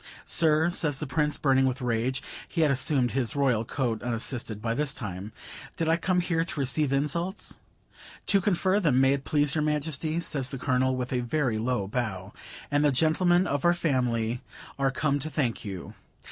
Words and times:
"Sir," 0.25 0.71
says 0.71 0.99
the 0.99 1.05
Prince, 1.05 1.37
burning 1.37 1.67
with 1.67 1.79
rage 1.79 2.23
(he 2.47 2.61
had 2.61 2.71
assumed 2.71 3.11
his 3.11 3.35
Royal 3.35 3.63
coat 3.63 4.01
unassisted 4.01 4.59
by 4.59 4.73
this 4.73 4.95
time), 4.95 5.31
"did 5.77 5.87
I 5.87 5.95
come 5.95 6.21
here 6.21 6.43
to 6.43 6.59
receive 6.59 6.91
insults?" 6.91 7.59
"To 8.25 8.41
confer 8.41 8.79
them, 8.79 8.99
may 8.99 9.13
it 9.13 9.25
please 9.25 9.53
your 9.53 9.61
Majesty," 9.61 10.19
says 10.19 10.49
the 10.49 10.57
Colonel, 10.57 10.95
with 10.95 11.13
a 11.13 11.19
very 11.19 11.59
low 11.59 11.85
bow, 11.87 12.33
"and 12.71 12.83
the 12.83 12.91
gentlemen 12.91 13.45
of 13.45 13.63
our 13.63 13.75
family 13.75 14.41
are 14.79 14.89
come 14.89 15.19
to 15.19 15.29
thank 15.29 15.63
you." 15.63 15.93